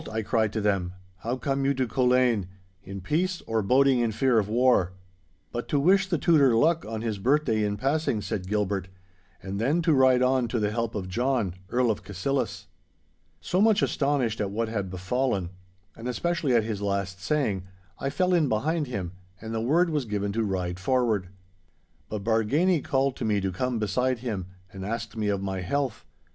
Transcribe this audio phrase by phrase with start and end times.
[0.11, 0.93] I cried to them.
[1.17, 4.93] 'How come you to Culzean—in peace or boding in fear of war?'
[5.51, 8.87] 'But to wish the Tutor luck on his birthday in passing,' said Gilbert,
[9.43, 12.65] 'and then to ride on to the help of John, Earl of Cassillis.'
[13.41, 15.51] So, much astonished at what had befallen,
[15.95, 17.65] and especially at his last saying,
[17.99, 21.29] I fell in behind him, and the word was given to ride forward.
[22.09, 26.07] But Bargany called me to come beside him, and asked me of my health.